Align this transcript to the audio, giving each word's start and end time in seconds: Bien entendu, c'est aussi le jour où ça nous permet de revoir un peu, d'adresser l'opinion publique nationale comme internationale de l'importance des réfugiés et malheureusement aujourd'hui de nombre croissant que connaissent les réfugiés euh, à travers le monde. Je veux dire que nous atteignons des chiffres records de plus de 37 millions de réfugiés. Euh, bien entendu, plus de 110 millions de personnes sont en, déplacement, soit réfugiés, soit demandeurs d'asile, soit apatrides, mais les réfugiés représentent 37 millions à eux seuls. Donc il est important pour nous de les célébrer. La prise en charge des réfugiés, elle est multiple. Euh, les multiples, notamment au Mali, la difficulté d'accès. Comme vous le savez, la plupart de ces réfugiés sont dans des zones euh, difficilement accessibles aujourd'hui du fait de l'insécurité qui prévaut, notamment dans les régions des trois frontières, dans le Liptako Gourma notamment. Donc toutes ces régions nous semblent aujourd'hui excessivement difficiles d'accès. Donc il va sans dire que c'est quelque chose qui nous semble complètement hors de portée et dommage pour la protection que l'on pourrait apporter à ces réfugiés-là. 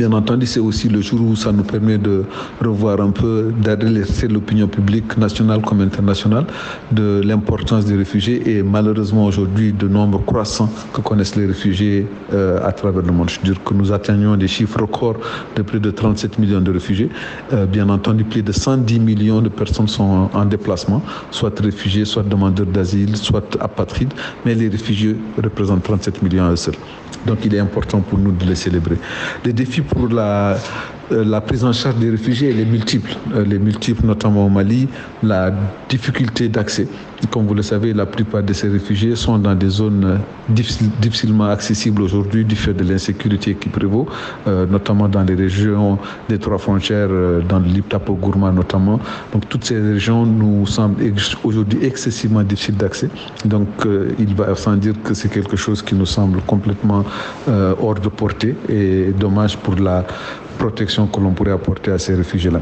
Bien 0.00 0.12
entendu, 0.12 0.46
c'est 0.46 0.60
aussi 0.60 0.88
le 0.88 1.02
jour 1.02 1.20
où 1.20 1.36
ça 1.36 1.52
nous 1.52 1.62
permet 1.62 1.98
de 1.98 2.24
revoir 2.64 3.02
un 3.02 3.10
peu, 3.10 3.52
d'adresser 3.62 4.28
l'opinion 4.28 4.66
publique 4.66 5.18
nationale 5.18 5.60
comme 5.60 5.82
internationale 5.82 6.46
de 6.90 7.20
l'importance 7.22 7.84
des 7.84 7.96
réfugiés 7.96 8.40
et 8.50 8.62
malheureusement 8.62 9.26
aujourd'hui 9.26 9.74
de 9.74 9.86
nombre 9.88 10.24
croissant 10.24 10.70
que 10.94 11.02
connaissent 11.02 11.36
les 11.36 11.44
réfugiés 11.44 12.06
euh, 12.32 12.66
à 12.66 12.72
travers 12.72 13.02
le 13.02 13.12
monde. 13.12 13.28
Je 13.28 13.40
veux 13.40 13.52
dire 13.52 13.62
que 13.62 13.74
nous 13.74 13.92
atteignons 13.92 14.38
des 14.38 14.48
chiffres 14.48 14.80
records 14.80 15.16
de 15.54 15.60
plus 15.60 15.80
de 15.80 15.90
37 15.90 16.38
millions 16.38 16.62
de 16.62 16.72
réfugiés. 16.72 17.10
Euh, 17.52 17.66
bien 17.66 17.90
entendu, 17.90 18.24
plus 18.24 18.42
de 18.42 18.52
110 18.52 19.00
millions 19.00 19.42
de 19.42 19.50
personnes 19.50 19.88
sont 19.88 20.30
en, 20.32 20.44
déplacement, 20.46 21.02
soit 21.30 21.60
réfugiés, 21.60 22.06
soit 22.06 22.22
demandeurs 22.22 22.64
d'asile, 22.64 23.18
soit 23.18 23.54
apatrides, 23.60 24.14
mais 24.46 24.54
les 24.54 24.70
réfugiés 24.70 25.14
représentent 25.36 25.82
37 25.82 26.22
millions 26.22 26.46
à 26.46 26.52
eux 26.52 26.56
seuls. 26.56 26.76
Donc 27.26 27.44
il 27.44 27.54
est 27.54 27.58
important 27.58 28.00
pour 28.00 28.18
nous 28.18 28.32
de 28.32 28.44
les 28.44 28.54
célébrer. 28.54 28.96
La 31.10 31.40
prise 31.40 31.64
en 31.64 31.72
charge 31.72 31.96
des 31.96 32.10
réfugiés, 32.10 32.50
elle 32.50 32.60
est 32.60 32.64
multiple. 32.64 33.10
Euh, 33.34 33.44
les 33.44 33.58
multiples, 33.58 34.06
notamment 34.06 34.46
au 34.46 34.48
Mali, 34.48 34.88
la 35.22 35.52
difficulté 35.88 36.48
d'accès. 36.48 36.86
Comme 37.30 37.46
vous 37.46 37.54
le 37.54 37.62
savez, 37.62 37.92
la 37.92 38.06
plupart 38.06 38.42
de 38.42 38.52
ces 38.52 38.68
réfugiés 38.68 39.14
sont 39.16 39.38
dans 39.38 39.54
des 39.54 39.68
zones 39.68 40.04
euh, 40.04 40.16
difficilement 41.00 41.46
accessibles 41.46 42.02
aujourd'hui 42.02 42.44
du 42.44 42.56
fait 42.56 42.72
de 42.72 42.84
l'insécurité 42.84 43.54
qui 43.54 43.68
prévaut, 43.68 44.06
notamment 44.46 45.08
dans 45.08 45.22
les 45.22 45.34
régions 45.34 45.98
des 46.28 46.38
trois 46.38 46.58
frontières, 46.58 47.08
dans 47.48 47.60
le 47.60 47.66
Liptako 47.66 48.14
Gourma 48.14 48.50
notamment. 48.50 48.98
Donc 49.32 49.48
toutes 49.48 49.64
ces 49.64 49.78
régions 49.78 50.26
nous 50.26 50.66
semblent 50.66 51.04
aujourd'hui 51.44 51.78
excessivement 51.82 52.42
difficiles 52.42 52.76
d'accès. 52.76 53.08
Donc 53.44 53.68
il 54.18 54.34
va 54.34 54.56
sans 54.56 54.76
dire 54.76 54.94
que 55.04 55.14
c'est 55.14 55.28
quelque 55.28 55.56
chose 55.56 55.82
qui 55.82 55.94
nous 55.94 56.06
semble 56.06 56.40
complètement 56.40 57.04
hors 57.48 57.94
de 57.94 58.08
portée 58.08 58.56
et 58.68 59.12
dommage 59.16 59.56
pour 59.56 59.76
la 59.76 60.04
protection 60.60 61.06
que 61.06 61.18
l'on 61.20 61.32
pourrait 61.32 61.52
apporter 61.52 61.90
à 61.90 61.98
ces 61.98 62.14
réfugiés-là. 62.14 62.60